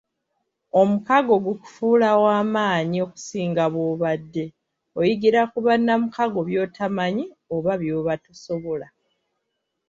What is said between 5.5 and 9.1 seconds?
ku bannamukago by'otamanyi oba byoba tosobola.